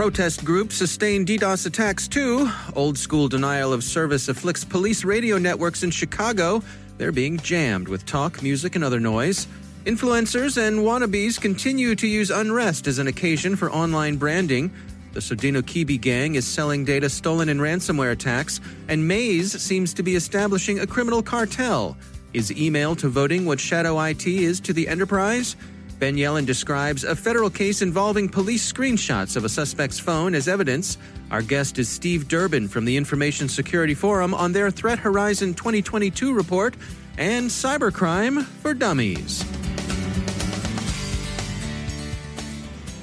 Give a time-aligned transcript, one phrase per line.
[0.00, 2.50] Protest groups sustain DDoS attacks too.
[2.74, 6.62] Old school denial of service afflicts police radio networks in Chicago.
[6.96, 9.46] They're being jammed with talk, music, and other noise.
[9.84, 14.72] Influencers and wannabes continue to use unrest as an occasion for online branding.
[15.12, 20.16] The Sodinokibi gang is selling data stolen in ransomware attacks, and Maze seems to be
[20.16, 21.94] establishing a criminal cartel.
[22.32, 25.56] Is email to voting what shadow IT is to the enterprise?
[26.00, 30.96] Ben Yelin describes a federal case involving police screenshots of a suspect's phone as evidence.
[31.30, 36.32] Our guest is Steve Durbin from the Information Security Forum on their Threat Horizon 2022
[36.32, 36.74] report
[37.18, 39.42] and Cybercrime for Dummies.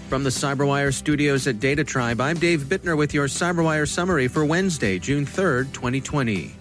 [0.09, 4.97] From the CyberWire studios at DataTribe, I'm Dave Bittner with your CyberWire summary for Wednesday,
[4.97, 6.55] June 3rd, 2020.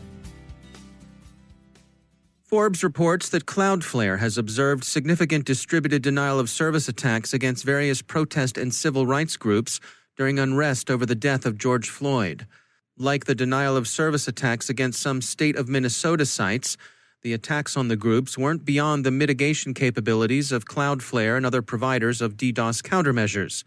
[2.47, 8.57] Forbes reports that Cloudflare has observed significant distributed denial of service attacks against various protest
[8.57, 9.81] and civil rights groups
[10.17, 12.47] during unrest over the death of George Floyd.
[12.97, 16.77] Like the denial of service attacks against some state of Minnesota sites,
[17.23, 22.23] the attacks on the groups weren't beyond the mitigation capabilities of Cloudflare and other providers
[22.23, 23.65] of DDoS countermeasures.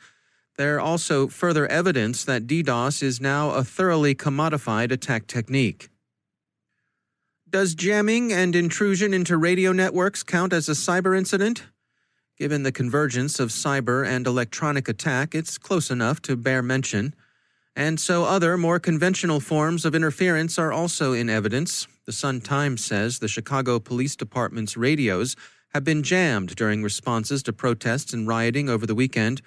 [0.58, 5.90] There are also further evidence that DDoS is now a thoroughly commodified attack technique.
[7.50, 11.64] Does jamming and intrusion into radio networks count as a cyber incident?
[12.38, 17.16] Given the convergence of cyber and electronic attack, it's close enough to bear mention.
[17.76, 21.88] And so other, more conventional forms of interference are also in evidence.
[22.06, 25.36] The Sun Times says the Chicago Police Department's radios
[25.74, 29.42] have been jammed during responses to protests and rioting over the weekend.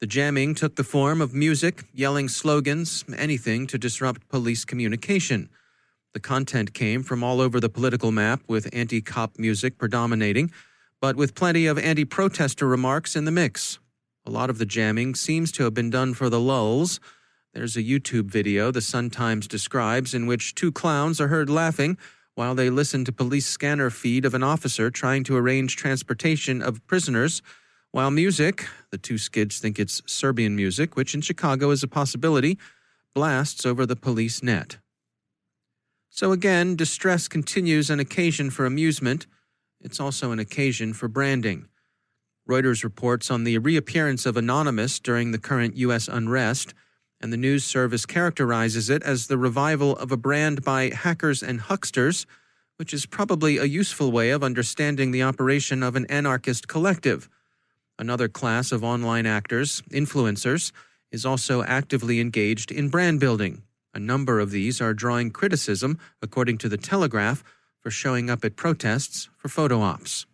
[0.00, 5.48] The jamming took the form of music, yelling slogans, anything to disrupt police communication.
[6.14, 10.50] The content came from all over the political map, with anti cop music predominating,
[11.00, 13.78] but with plenty of anti protester remarks in the mix.
[14.26, 17.00] A lot of the jamming seems to have been done for the lulls.
[17.54, 21.96] There's a YouTube video the Sun Times describes in which two clowns are heard laughing
[22.34, 26.86] while they listen to police scanner feed of an officer trying to arrange transportation of
[26.86, 27.42] prisoners,
[27.90, 32.56] while music, the two skids think it's Serbian music, which in Chicago is a possibility,
[33.12, 34.78] blasts over the police net.
[36.18, 39.28] So again, distress continues an occasion for amusement.
[39.80, 41.68] It's also an occasion for branding.
[42.50, 46.08] Reuters reports on the reappearance of Anonymous during the current U.S.
[46.08, 46.74] unrest,
[47.20, 51.60] and the news service characterizes it as the revival of a brand by hackers and
[51.60, 52.26] hucksters,
[52.78, 57.28] which is probably a useful way of understanding the operation of an anarchist collective.
[57.96, 60.72] Another class of online actors, influencers,
[61.12, 63.62] is also actively engaged in brand building.
[63.94, 67.42] A number of these are drawing criticism, according to The Telegraph,
[67.80, 70.26] for showing up at protests for photo ops.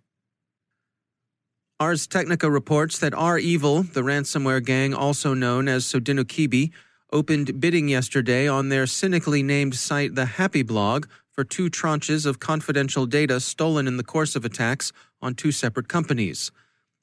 [1.81, 6.71] Ars Technica reports that REvil, the ransomware gang also known as Sodinokibi,
[7.13, 12.39] opened bidding yesterday on their cynically named site The Happy Blog for two tranches of
[12.39, 16.53] confidential data stolen in the course of attacks on two separate companies.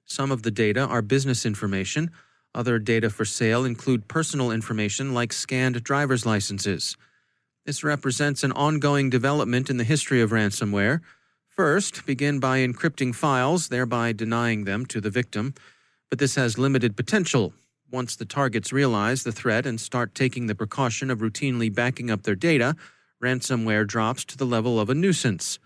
[0.05, 2.11] Some of the data are business information,
[2.53, 6.97] other data for sale include personal information like scanned driver's licenses.
[7.65, 11.01] This represents an ongoing development in the history of ransomware.
[11.47, 15.53] First, begin by encrypting files, thereby denying them to the victim.
[16.09, 17.53] But this has limited potential.
[17.89, 22.23] Once the targets realize the threat and start taking the precaution of routinely backing up
[22.23, 22.75] their data,
[23.21, 25.59] ransomware drops to the level of a nuisance.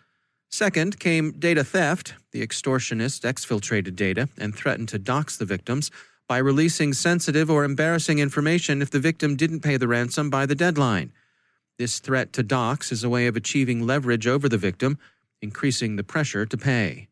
[0.49, 2.13] Second came data theft.
[2.31, 5.91] The extortionist exfiltrated data and threatened to dox the victims
[6.27, 10.55] by releasing sensitive or embarrassing information if the victim didn't pay the ransom by the
[10.55, 11.11] deadline.
[11.77, 14.97] This threat to dox is a way of achieving leverage over the victim,
[15.41, 17.07] increasing the pressure to pay.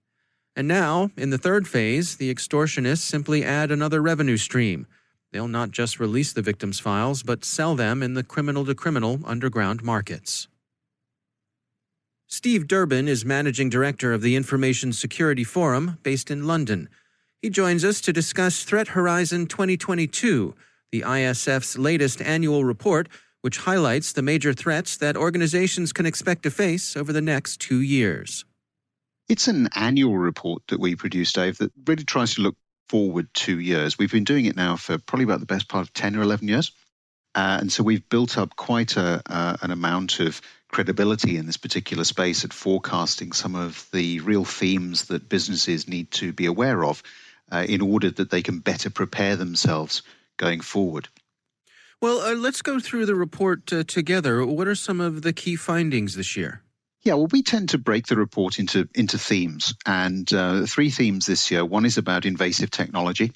[0.55, 4.87] And now, in the third phase, the extortionists simply add another revenue stream.
[5.31, 9.19] They'll not just release the victim's files, but sell them in the criminal to criminal
[9.25, 10.47] underground markets.
[12.27, 16.87] Steve Durbin is managing director of the Information Security Forum based in London.
[17.43, 20.55] He joins us to discuss Threat Horizon 2022,
[20.93, 23.09] the ISF's latest annual report,
[23.41, 27.81] which highlights the major threats that organizations can expect to face over the next two
[27.81, 28.45] years.
[29.27, 32.55] It's an annual report that we produce, Dave, that really tries to look
[32.87, 33.97] forward two years.
[33.97, 36.47] We've been doing it now for probably about the best part of 10 or 11
[36.47, 36.71] years.
[37.35, 41.57] Uh, and so we've built up quite a, uh, an amount of credibility in this
[41.57, 46.85] particular space at forecasting some of the real themes that businesses need to be aware
[46.85, 47.03] of
[47.53, 50.01] uh, in order that they can better prepare themselves
[50.37, 51.07] going forward.
[52.01, 54.45] Well, uh, let's go through the report uh, together.
[54.45, 56.61] What are some of the key findings this year?
[57.03, 61.25] Yeah, well, we tend to break the report into into themes, and uh, three themes
[61.25, 61.63] this year.
[61.65, 63.31] One is about invasive technology.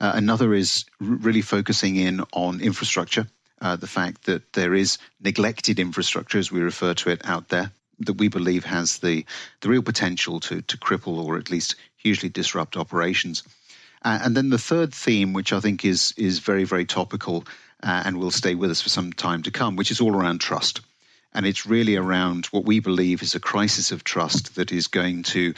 [0.00, 3.26] Uh, another is r- really focusing in on infrastructure,
[3.60, 7.70] uh, the fact that there is neglected infrastructure, as we refer to it, out there
[8.00, 9.24] that we believe has the
[9.60, 13.42] the real potential to to cripple or at least hugely disrupt operations.
[14.02, 17.44] Uh, and then the third theme, which I think is is very very topical
[17.82, 20.40] uh, and will stay with us for some time to come, which is all around
[20.40, 20.80] trust.
[21.32, 25.24] And it's really around what we believe is a crisis of trust that is going
[25.24, 25.54] to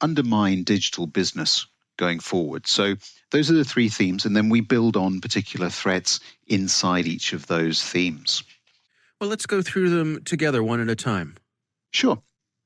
[0.00, 1.66] undermine digital business
[1.96, 2.66] going forward.
[2.66, 2.96] So
[3.30, 7.46] those are the three themes, and then we build on particular threats inside each of
[7.46, 8.42] those themes.
[9.20, 11.36] Well, let's go through them together one at a time.
[11.92, 12.20] Sure.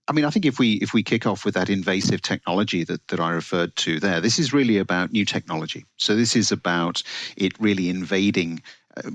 [0.08, 3.06] I mean, I think if we if we kick off with that invasive technology that,
[3.08, 5.84] that I referred to there, this is really about new technology.
[5.99, 7.02] So this is about
[7.37, 8.62] it really invading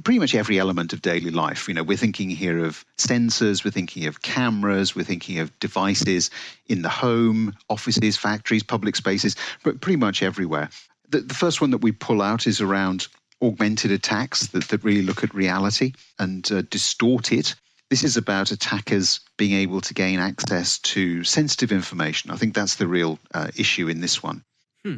[0.04, 1.68] pretty much every element of daily life.
[1.68, 6.30] You know, we're thinking here of sensors, we're thinking of cameras, we're thinking of devices
[6.68, 10.70] in the home, offices, factories, public spaces, but pretty much everywhere.
[11.10, 13.08] The, the first one that we pull out is around
[13.42, 17.56] augmented attacks that, that really look at reality and uh, distort it.
[17.94, 22.32] This is about attackers being able to gain access to sensitive information.
[22.32, 24.44] I think that's the real uh, issue in this one.
[24.84, 24.96] Hmm.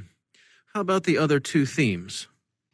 [0.73, 2.27] How about the other two themes?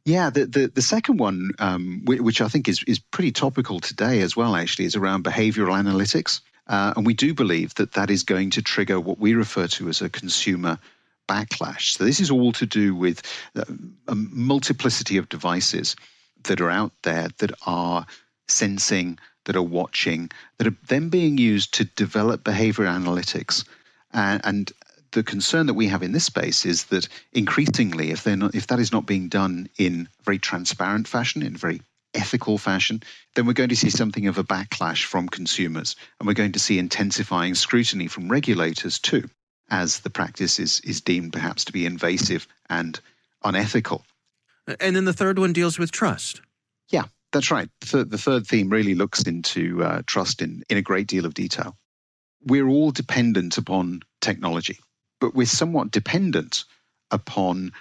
[0.05, 4.21] Yeah, the, the, the second one, um, which I think is, is pretty topical today
[4.21, 6.41] as well, actually, is around behavioral analytics.
[6.67, 9.89] Uh, and we do believe that that is going to trigger what we refer to
[9.89, 10.77] as a consumer
[11.27, 11.97] backlash.
[11.97, 13.23] So this is all to do with
[13.55, 13.63] uh,
[14.07, 15.95] a multiplicity of devices
[16.43, 18.05] that are out there that are
[18.51, 23.65] sensing, that are watching, that are then being used to develop behavior analytics.
[24.13, 24.71] And, and
[25.11, 28.67] the concern that we have in this space is that increasingly, if they're not, if
[28.67, 31.81] that is not being done in a very transparent fashion, in a very
[32.13, 33.01] ethical fashion,
[33.35, 36.59] then we're going to see something of a backlash from consumers, and we're going to
[36.59, 39.29] see intensifying scrutiny from regulators too,
[39.69, 42.99] as the practice is is deemed perhaps to be invasive and
[43.43, 44.05] unethical.
[44.79, 46.41] And then the third one deals with trust.
[46.89, 47.69] Yeah, that's right.
[47.91, 51.33] The, the third theme really looks into uh, trust in, in a great deal of
[51.33, 51.75] detail.
[52.45, 54.79] We're all dependent upon technology
[55.21, 56.65] but we're somewhat dependent
[57.11, 57.71] upon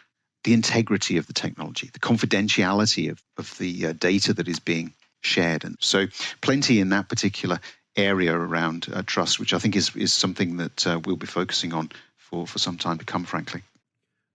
[0.45, 4.95] the integrity of the technology, the confidentiality of, of the uh, data that is being
[5.23, 5.64] shared.
[5.64, 6.07] And so,
[6.40, 7.59] plenty in that particular
[7.97, 11.73] area around uh, trust, which I think is, is something that uh, we'll be focusing
[11.73, 13.62] on for, for some time to come, frankly.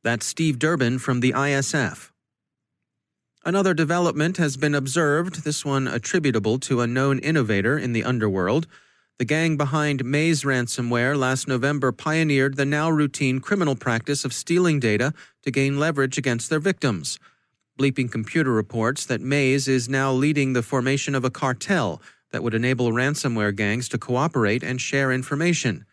[0.03, 2.09] That's Steve Durbin from the ISF.
[3.47, 8.65] Another development has been observed, this one attributable to a known innovator in the underworld.
[9.19, 14.79] The gang behind Maze ransomware last November pioneered the now routine criminal practice of stealing
[14.79, 17.19] data to gain leverage against their victims.
[17.79, 22.55] Bleeping Computer reports that Maze is now leading the formation of a cartel that would
[22.55, 25.85] enable ransomware gangs to cooperate and share information.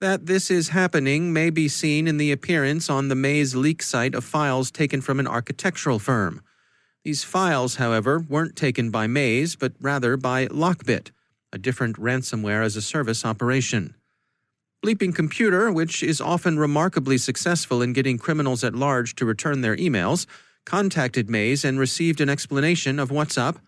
[0.00, 4.14] That this is happening may be seen in the appearance on the Maze leak site
[4.14, 6.40] of files taken from an architectural firm.
[7.04, 11.10] These files, however, weren't taken by Maze, but rather by Lockbit
[11.52, 13.94] a different ransomware as a service operation.
[14.84, 19.76] Bleeping Computer, which is often remarkably successful in getting criminals at large to return their
[19.76, 20.26] emails,
[20.66, 23.60] contacted Maze and received an explanation of what's up.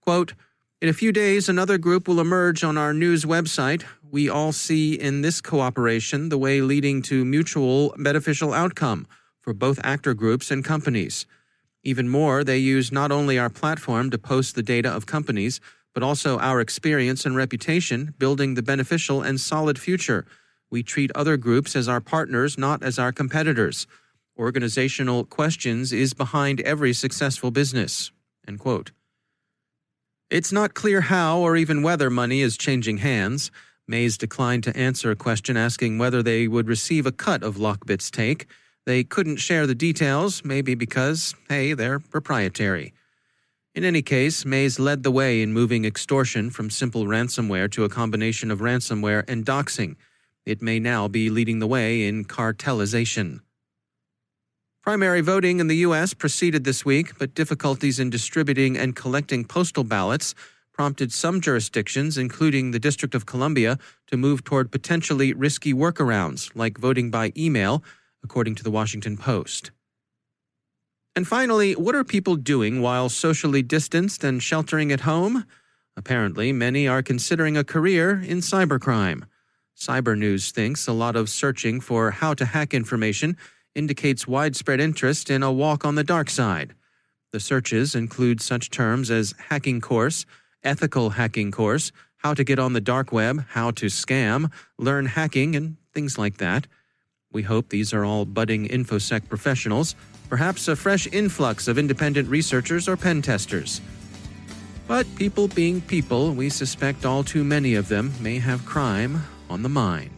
[0.00, 0.34] Quote,
[0.80, 3.84] in a few days, another group will emerge on our news website.
[4.10, 9.06] We all see in this cooperation the way leading to mutual beneficial outcome
[9.40, 11.26] for both actor groups and companies.
[11.84, 15.60] Even more, they use not only our platform to post the data of companies,
[15.94, 20.24] but also our experience and reputation building the beneficial and solid future.
[20.70, 23.86] We treat other groups as our partners, not as our competitors.
[24.38, 28.10] Organizational questions is behind every successful business.
[28.48, 28.92] End quote.
[30.30, 33.50] It's not clear how or even whether money is changing hands.
[33.86, 38.10] Maze declined to answer a question asking whether they would receive a cut of Lockbit's
[38.10, 38.46] take.
[38.84, 42.92] They couldn't share the details, maybe because, hey, they're proprietary.
[43.74, 47.88] In any case, Maze led the way in moving extortion from simple ransomware to a
[47.88, 49.96] combination of ransomware and doxing.
[50.44, 53.40] It may now be leading the way in cartelization.
[54.82, 56.12] Primary voting in the U.S.
[56.12, 60.34] proceeded this week, but difficulties in distributing and collecting postal ballots
[60.72, 66.78] prompted some jurisdictions, including the District of Columbia, to move toward potentially risky workarounds, like
[66.78, 67.84] voting by email,
[68.22, 69.70] according to the Washington Post.
[71.14, 75.44] And finally, what are people doing while socially distanced and sheltering at home?
[75.96, 79.24] Apparently, many are considering a career in cybercrime.
[79.76, 83.36] Cybernews thinks a lot of searching for how to hack information
[83.74, 86.74] indicates widespread interest in a walk on the dark side.
[87.32, 90.24] The searches include such terms as hacking course,
[90.62, 95.56] ethical hacking course, how to get on the dark web, how to scam, learn hacking,
[95.56, 96.66] and things like that.
[97.32, 99.94] We hope these are all budding InfoSec professionals,
[100.28, 103.80] perhaps a fresh influx of independent researchers or pen testers.
[104.86, 109.62] But people being people, we suspect all too many of them may have crime on
[109.62, 110.10] the mind.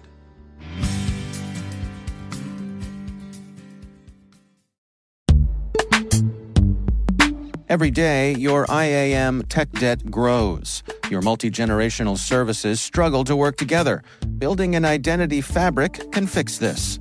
[7.69, 10.83] Every day, your IAM tech debt grows.
[11.11, 14.03] Your multi generational services struggle to work together.
[14.39, 17.01] Building an identity fabric can fix this.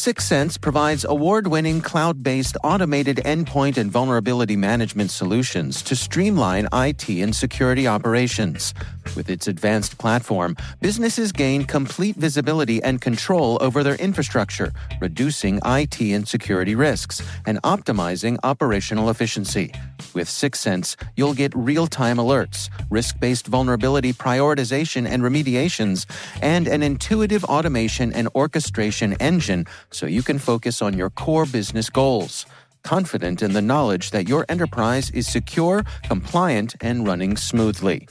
[0.00, 0.30] Syxsense.
[0.30, 7.08] Syxsense provides award winning cloud based automated endpoint and vulnerability management solutions to streamline IT
[7.08, 8.74] and security operations.
[9.16, 16.00] With its advanced platform, businesses gain complete visibility and control over their infrastructure, reducing IT
[16.00, 19.72] and security risks and optimizing operational efficiency.
[20.14, 26.06] With Syxsense, you'll get real time alerts, risk based vulnerability prioritization and remediations,
[26.42, 31.90] and an intuitive automation and orchestration engine so you can focus on your core business
[31.90, 32.46] goals.
[32.82, 38.08] Confident in the knowledge that your enterprise is secure, compliant, and running smoothly.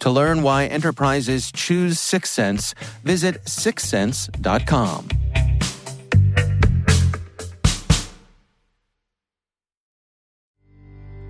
[0.00, 5.08] To learn why enterprises choose Syxsense, visit syxsense.com.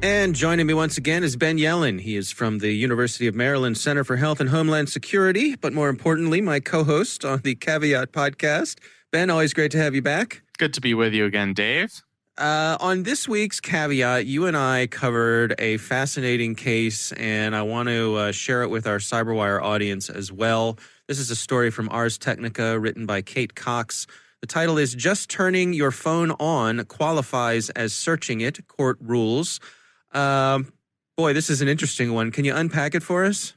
[0.00, 2.00] And joining me once again is Ben Yelin.
[2.00, 5.88] He is from the University of Maryland Center for Health and Homeland Security, but more
[5.88, 8.78] importantly, my co host on the Caveat podcast.
[9.10, 10.42] Ben, always great to have you back.
[10.56, 12.02] Good to be with you again, Dave.
[12.36, 17.88] Uh, on this week's Caveat, you and I covered a fascinating case, and I want
[17.88, 20.78] to uh, share it with our Cyberwire audience as well.
[21.08, 24.06] This is a story from Ars Technica written by Kate Cox.
[24.40, 29.58] The title is Just Turning Your Phone On Qualifies as Searching It Court Rules.
[30.12, 30.72] Um,
[31.16, 32.30] boy, this is an interesting one.
[32.30, 33.54] Can you unpack it for us?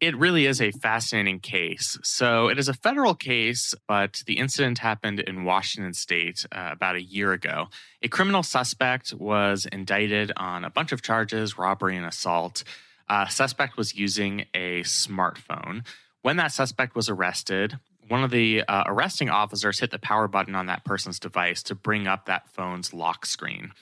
[0.00, 1.96] It really is a fascinating case.
[2.02, 6.96] So, it is a federal case, but the incident happened in Washington state uh, about
[6.96, 7.68] a year ago.
[8.02, 12.64] A criminal suspect was indicted on a bunch of charges robbery and assault.
[13.08, 15.86] Uh, suspect was using a smartphone.
[16.22, 17.78] When that suspect was arrested,
[18.08, 21.74] one of the uh, arresting officers hit the power button on that person's device to
[21.74, 23.72] bring up that phone's lock screen.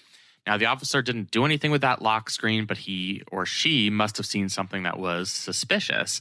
[0.47, 4.17] Now, the officer didn't do anything with that lock screen, but he or she must
[4.17, 6.21] have seen something that was suspicious.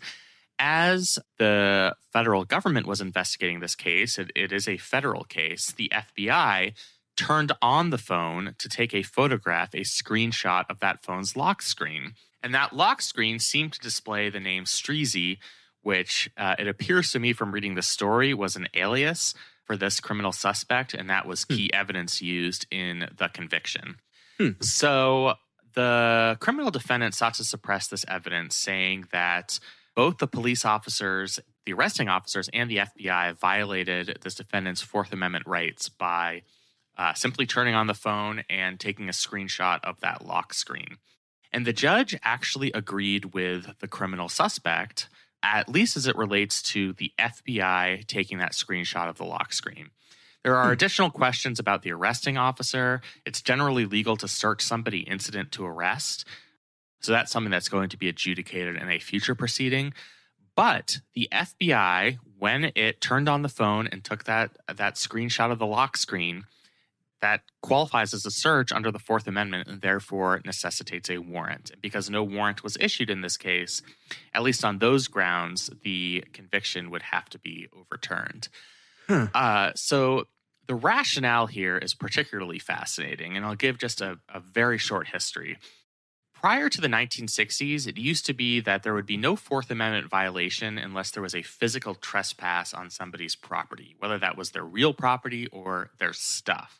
[0.59, 5.91] As the federal government was investigating this case, it, it is a federal case, the
[5.93, 6.73] FBI
[7.15, 12.13] turned on the phone to take a photograph, a screenshot of that phone's lock screen.
[12.41, 15.37] And that lock screen seemed to display the name Streezy,
[15.81, 19.33] which uh, it appears to me from reading the story was an alias
[19.65, 21.79] for this criminal suspect, and that was key hmm.
[21.79, 23.97] evidence used in the conviction.
[24.39, 24.51] Hmm.
[24.61, 25.33] So
[25.73, 29.59] the criminal defendant sought to suppress this evidence, saying that
[29.95, 35.45] both the police officers, the arresting officers, and the FBI violated this defendant's Fourth Amendment
[35.45, 36.43] rights by
[36.97, 40.97] uh, simply turning on the phone and taking a screenshot of that lock screen.
[41.51, 45.09] And the judge actually agreed with the criminal suspect
[45.41, 49.89] at least as it relates to the FBI taking that screenshot of the lock screen.
[50.43, 50.73] There are hmm.
[50.73, 53.01] additional questions about the arresting officer.
[53.25, 56.25] It's generally legal to search somebody incident to arrest.
[57.01, 59.93] So that's something that's going to be adjudicated in a future proceeding.
[60.55, 65.59] But the FBI, when it turned on the phone and took that that screenshot of
[65.59, 66.43] the lock screen,
[67.21, 71.71] that qualifies as a search under the Fourth Amendment and therefore necessitates a warrant.
[71.81, 73.81] Because no warrant was issued in this case,
[74.33, 78.49] at least on those grounds, the conviction would have to be overturned.
[79.09, 79.25] Hmm.
[79.33, 80.25] Uh, so
[80.67, 85.57] the rationale here is particularly fascinating, and I'll give just a, a very short history.
[86.33, 90.07] Prior to the 1960s, it used to be that there would be no Fourth Amendment
[90.07, 94.93] violation unless there was a physical trespass on somebody's property, whether that was their real
[94.93, 96.79] property or their stuff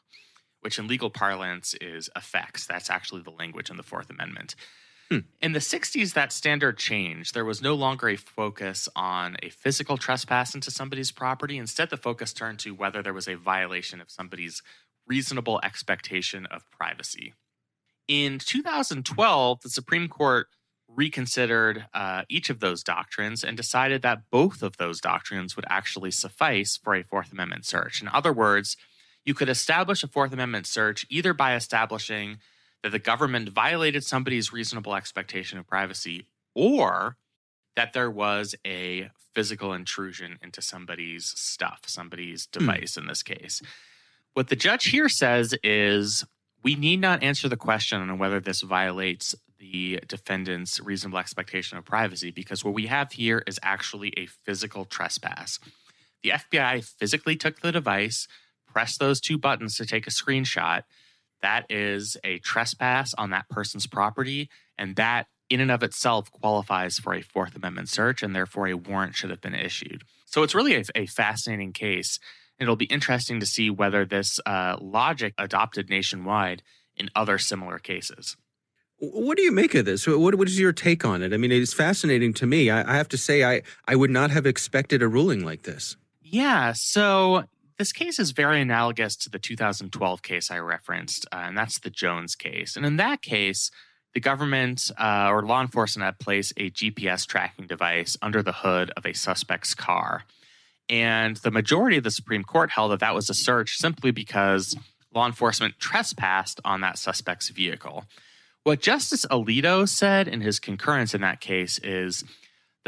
[0.61, 2.65] which in legal parlance is effects.
[2.65, 4.55] That's actually the language in the Fourth Amendment.
[5.11, 5.19] Hmm.
[5.41, 7.33] In the 60s, that standard changed.
[7.33, 11.57] There was no longer a focus on a physical trespass into somebody's property.
[11.57, 14.61] Instead, the focus turned to whether there was a violation of somebody's
[15.07, 17.33] reasonable expectation of privacy.
[18.07, 20.47] In 2012, the Supreme Court
[20.87, 26.11] reconsidered uh, each of those doctrines and decided that both of those doctrines would actually
[26.11, 28.01] suffice for a Fourth Amendment search.
[28.01, 28.77] In other words,
[29.25, 32.37] you could establish a Fourth Amendment search either by establishing
[32.83, 37.17] that the government violated somebody's reasonable expectation of privacy or
[37.75, 42.59] that there was a physical intrusion into somebody's stuff, somebody's hmm.
[42.59, 43.61] device in this case.
[44.33, 46.25] What the judge here says is
[46.63, 51.85] we need not answer the question on whether this violates the defendant's reasonable expectation of
[51.85, 55.59] privacy because what we have here is actually a physical trespass.
[56.23, 58.27] The FBI physically took the device,
[58.65, 60.83] pressed those two buttons to take a screenshot,
[61.41, 64.49] that is a trespass on that person's property.
[64.77, 68.75] And that, in and of itself, qualifies for a Fourth Amendment search, and therefore a
[68.75, 70.03] warrant should have been issued.
[70.25, 72.19] So it's really a, a fascinating case.
[72.59, 76.61] It'll be interesting to see whether this uh, logic adopted nationwide
[76.95, 78.35] in other similar cases.
[78.97, 80.05] What do you make of this?
[80.05, 81.33] What, what is your take on it?
[81.33, 82.69] I mean, it's fascinating to me.
[82.69, 85.95] I, I have to say, I, I would not have expected a ruling like this.
[86.21, 86.73] Yeah.
[86.73, 87.45] So
[87.79, 91.89] this case is very analogous to the 2012 case I referenced, uh, and that's the
[91.89, 92.75] Jones case.
[92.75, 93.71] And in that case,
[94.13, 98.91] the government uh, or law enforcement had placed a GPS tracking device under the hood
[98.97, 100.25] of a suspect's car.
[100.89, 104.75] And the majority of the Supreme Court held that that was a search simply because
[105.13, 108.03] law enforcement trespassed on that suspect's vehicle.
[108.63, 112.25] What Justice Alito said in his concurrence in that case is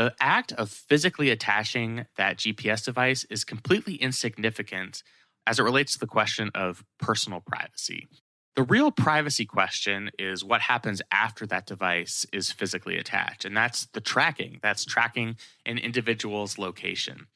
[0.02, 5.04] the act of physically attaching that GPS device is completely insignificant
[5.46, 8.08] as it relates to the question of personal privacy.
[8.56, 13.46] The real privacy question is what happens after that device is physically attached.
[13.46, 14.60] And that's the tracking.
[14.64, 15.38] That's tracking
[15.68, 17.28] an individual's location.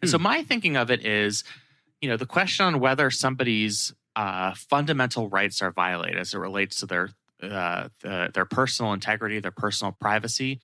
[0.00, 0.12] And hmm.
[0.12, 1.44] so my thinking of it is,
[2.00, 6.80] you know, the question on whether somebody's uh, fundamental rights are violated as it relates
[6.80, 7.10] to their
[7.42, 10.60] uh, the, their personal integrity, their personal privacy,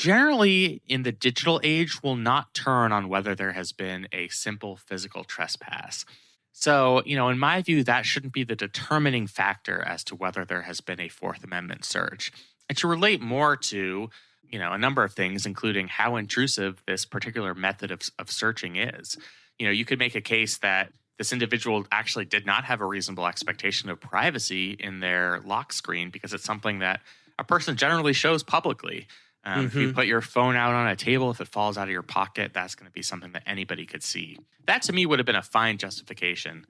[0.00, 4.74] generally in the digital age will not turn on whether there has been a simple
[4.74, 6.06] physical trespass.
[6.52, 10.46] So, you know, in my view, that shouldn't be the determining factor as to whether
[10.46, 12.32] there has been a Fourth Amendment search.
[12.70, 14.08] And to relate more to,
[14.48, 18.76] you know, a number of things, including how intrusive this particular method of, of searching
[18.76, 19.18] is.
[19.58, 22.86] You know, you could make a case that this individual actually did not have a
[22.86, 27.02] reasonable expectation of privacy in their lock screen because it's something that
[27.38, 29.06] a person generally shows publicly.
[29.44, 29.66] Um, mm-hmm.
[29.66, 29.96] If you mm-hmm.
[29.96, 32.74] put your phone out on a table, if it falls out of your pocket, that's
[32.74, 34.38] going to be something that anybody could see.
[34.66, 36.66] That to me would have been a fine justification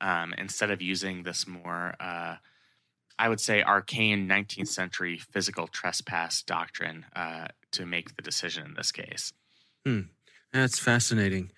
[0.00, 2.36] um, instead of using this more, uh,
[3.18, 8.74] I would say, arcane 19th century physical trespass doctrine uh, to make the decision in
[8.74, 9.32] this case.
[9.84, 10.02] Hmm.
[10.52, 11.50] That's fascinating.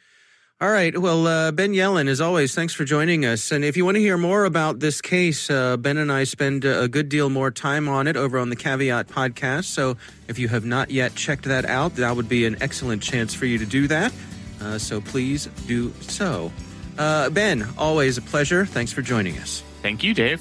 [0.60, 0.96] All right.
[0.96, 3.50] Well, uh, Ben Yelin, as always, thanks for joining us.
[3.50, 6.64] And if you want to hear more about this case, uh, Ben and I spend
[6.64, 9.64] a good deal more time on it over on the Caveat podcast.
[9.64, 9.96] So
[10.28, 13.46] if you have not yet checked that out, that would be an excellent chance for
[13.46, 14.12] you to do that.
[14.60, 16.52] Uh, so please do so.
[16.96, 18.64] Uh, ben, always a pleasure.
[18.64, 19.62] Thanks for joining us.
[19.82, 20.40] Thank you, Dave.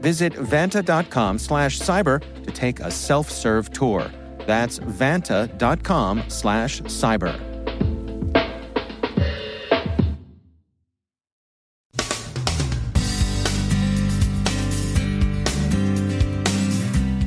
[0.00, 4.10] Visit vanta.com slash cyber to take a self-serve tour.
[4.46, 7.38] That's vanta.com slash cyber.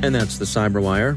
[0.04, 1.16] And that's the Cyberwire.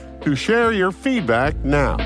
[0.21, 1.97] to share your feedback now.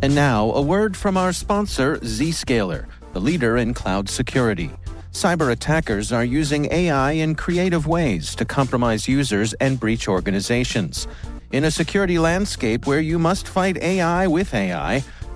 [0.00, 4.70] And now, a word from our sponsor, Zscaler, the leader in cloud security.
[5.12, 11.08] Cyber attackers are using AI in creative ways to compromise users and breach organizations.
[11.50, 15.02] In a security landscape where you must fight AI with AI,